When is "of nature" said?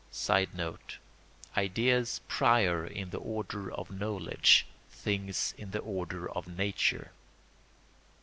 6.27-7.11